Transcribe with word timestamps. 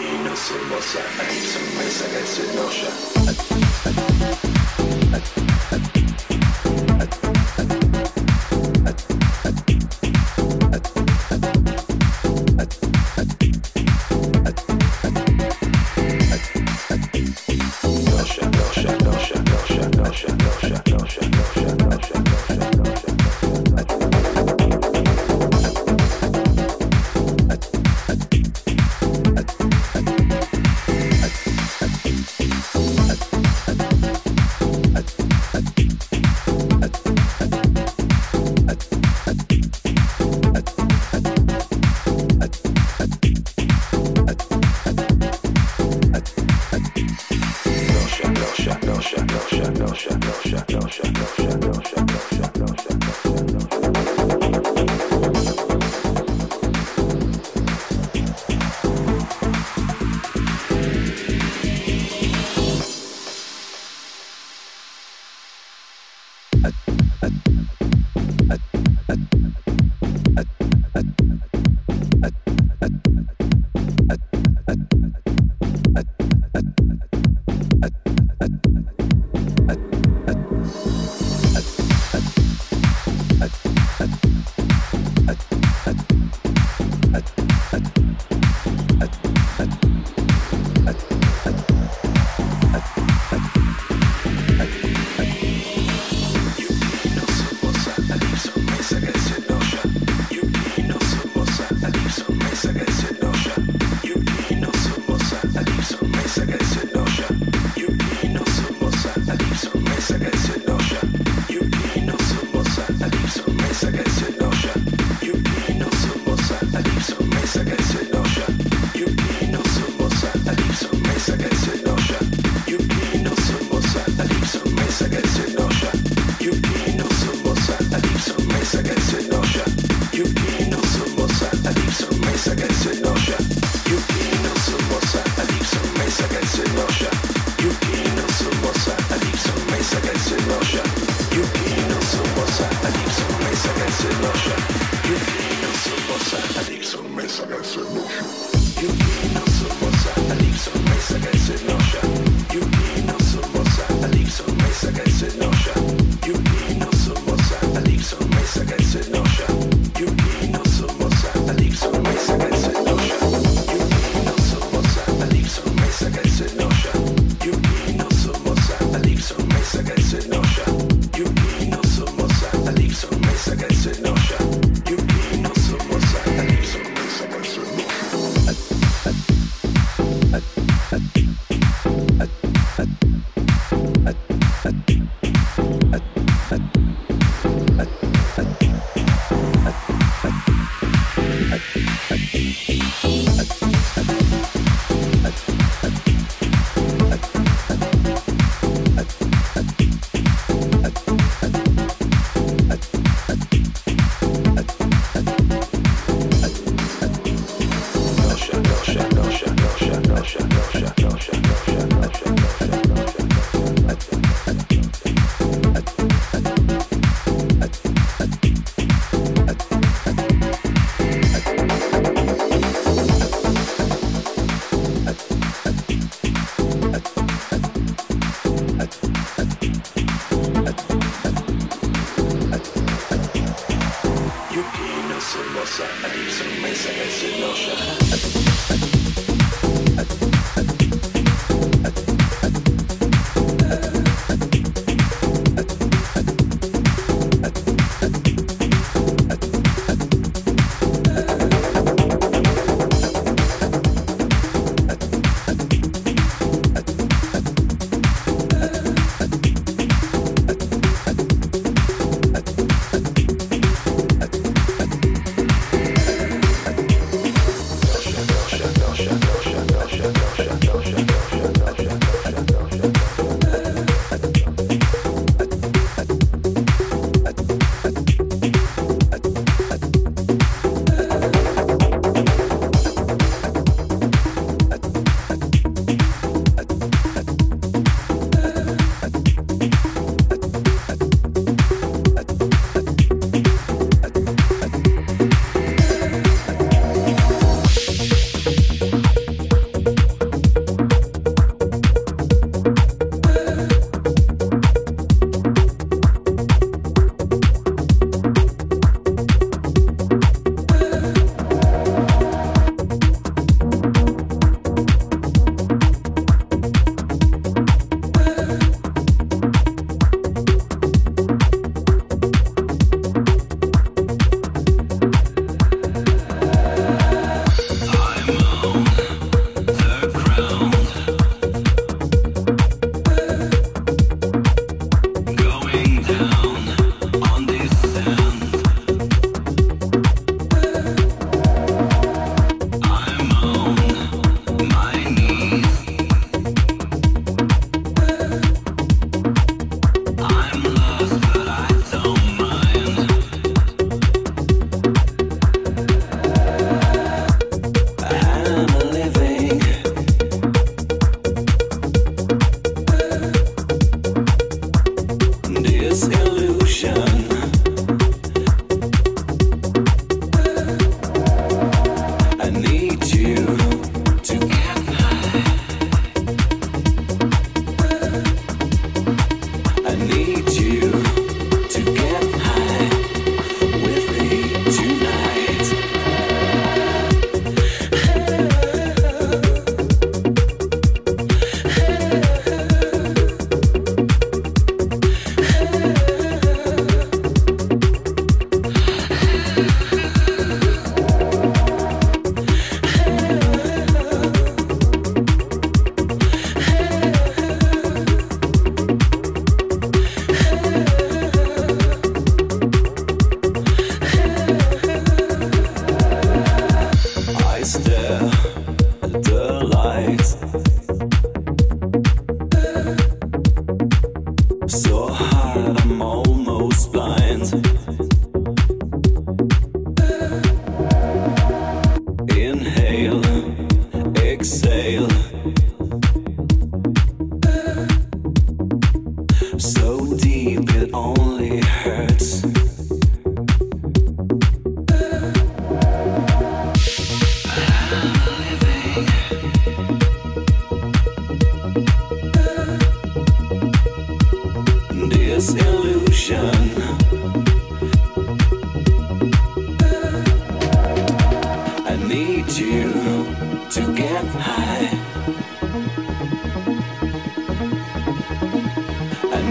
Nossa, 0.00 0.54
moça, 0.70 0.98
I 0.98 1.26
need 1.30 1.44
some 1.44 1.78
ways, 1.78 2.02
I 2.02 2.08
got 2.08 2.26
some 2.26 2.56
notion. 2.56 4.39